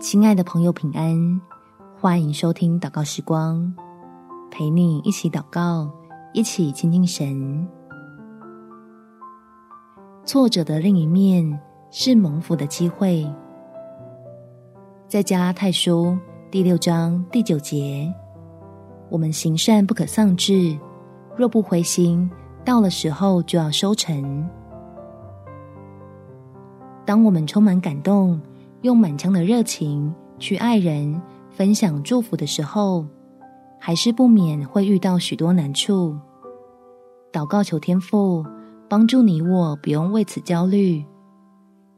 [0.00, 1.40] 亲爱的朋友，平安！
[2.00, 3.74] 欢迎收听祷告时光，
[4.48, 5.90] 陪你一起祷告，
[6.32, 7.66] 一起亲近神。
[10.24, 11.60] 挫折的另一面
[11.90, 13.28] 是蒙福的机会。
[15.08, 16.16] 在加拉太书
[16.48, 18.08] 第六章第九节，
[19.10, 20.78] 我们行善不可丧志，
[21.36, 22.30] 若不灰心，
[22.64, 24.48] 到了时候就要收成。
[27.04, 28.40] 当我们充满感动，
[28.82, 33.04] 用满腔的热情去爱人、分享祝福的时候，
[33.80, 36.16] 还是不免会遇到许多难处。
[37.32, 38.46] 祷告求天父
[38.88, 41.04] 帮助你我，不用为此焦虑，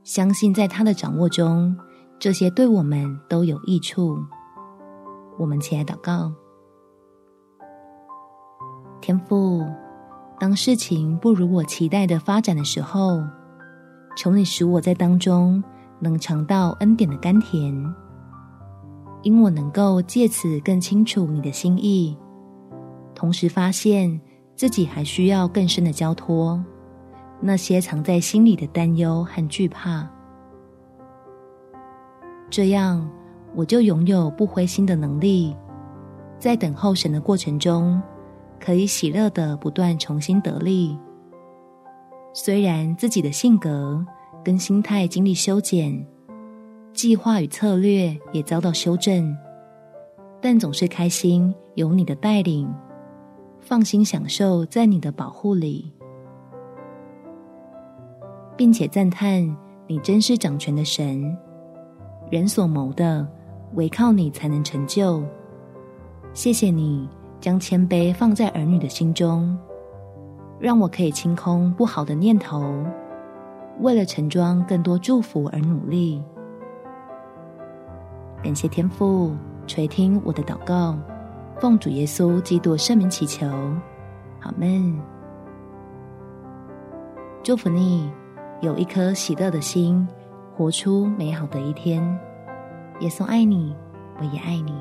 [0.04, 1.76] 相信在他的掌握中，
[2.18, 4.18] 这些对我们都有益处。
[5.38, 6.32] 我们起来祷告，
[9.02, 9.64] 天父，
[10.38, 13.22] 当事情不如我期待的发展的时候，
[14.16, 15.62] 求你使我在当中。
[16.00, 17.72] 能尝到恩典的甘甜，
[19.22, 22.16] 因我能够借此更清楚你的心意，
[23.14, 24.20] 同时发现
[24.56, 26.58] 自己还需要更深的交托，
[27.40, 30.08] 那些藏在心里的担忧和惧怕。
[32.48, 33.08] 这样，
[33.54, 35.54] 我就拥有不灰心的能力，
[36.38, 38.02] 在等候神的过程中，
[38.58, 40.98] 可以喜乐的不断重新得力。
[42.32, 44.04] 虽然自己的性格，
[44.42, 46.06] 跟心态经历修剪，
[46.94, 49.36] 计划与策略也遭到修正，
[50.40, 52.72] 但总是开心有你的带领，
[53.60, 55.92] 放心享受在你的保护里，
[58.56, 61.36] 并且赞叹你真是掌权的神，
[62.30, 63.26] 人所谋的
[63.74, 65.22] 唯靠你才能成就。
[66.32, 67.06] 谢谢你
[67.40, 69.58] 将谦卑放在儿女的心中，
[70.58, 72.84] 让我可以清空不好的念头。
[73.78, 76.22] 为了盛装更多祝福而努力，
[78.42, 79.34] 感谢天父
[79.66, 80.98] 垂听我的祷告，
[81.58, 83.46] 奉主耶稣基督圣名祈求，
[84.40, 85.00] 阿们。
[87.42, 88.12] 祝福你
[88.60, 90.06] 有一颗喜乐的心，
[90.54, 92.02] 活出美好的一天。
[93.00, 93.74] 耶稣爱你，
[94.18, 94.74] 我也爱你。